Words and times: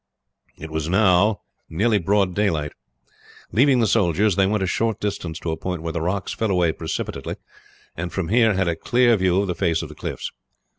It 0.57 0.71
was 0.71 0.89
now 0.89 1.41
nearly 1.69 1.99
broad 1.99 2.33
daylight. 2.33 2.73
Leaving 3.51 3.81
the 3.81 3.85
soldiers 3.85 4.35
they 4.35 4.47
went 4.47 4.63
a 4.63 4.65
short 4.65 4.99
distance 4.99 5.37
to 5.37 5.51
a 5.51 5.55
point 5.57 5.83
where 5.83 5.93
the 5.93 6.01
rocks 6.01 6.33
fell 6.33 6.49
away 6.49 6.71
precipitately, 6.71 7.35
and 7.95 8.11
from 8.11 8.29
here 8.29 8.55
had 8.55 8.67
a 8.67 8.75
clear 8.75 9.15
view 9.15 9.39
of 9.41 9.45
the 9.45 9.53
face 9.53 9.83
of 9.83 9.89
the 9.89 9.93
cliffs. 9.95 10.31